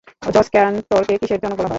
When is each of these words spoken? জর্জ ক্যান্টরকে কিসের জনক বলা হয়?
জর্জ 0.27 0.47
ক্যান্টরকে 0.49 1.13
কিসের 1.17 1.39
জনক 1.39 1.55
বলা 1.55 1.61
হয়? 1.61 1.69